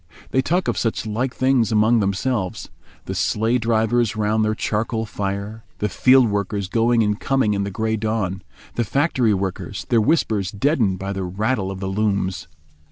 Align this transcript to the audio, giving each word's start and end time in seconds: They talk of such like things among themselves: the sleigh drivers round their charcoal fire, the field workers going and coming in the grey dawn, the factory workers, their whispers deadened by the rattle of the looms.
They 0.31 0.41
talk 0.41 0.67
of 0.67 0.79
such 0.79 1.05
like 1.05 1.31
things 1.35 1.71
among 1.71 1.99
themselves: 1.99 2.69
the 3.05 3.13
sleigh 3.13 3.59
drivers 3.59 4.15
round 4.15 4.43
their 4.43 4.55
charcoal 4.55 5.05
fire, 5.05 5.63
the 5.77 5.89
field 5.89 6.27
workers 6.27 6.67
going 6.67 7.03
and 7.03 7.19
coming 7.19 7.53
in 7.53 7.65
the 7.65 7.69
grey 7.69 7.97
dawn, 7.97 8.41
the 8.73 8.83
factory 8.83 9.35
workers, 9.35 9.85
their 9.89 10.01
whispers 10.01 10.49
deadened 10.49 10.97
by 10.97 11.13
the 11.13 11.23
rattle 11.23 11.69
of 11.69 11.79
the 11.81 11.87
looms. 11.87 12.47